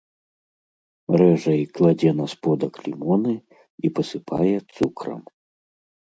[1.21, 3.33] Рэжа і кладзе на сподак лімоны
[3.89, 5.21] і пасыпае цукрам.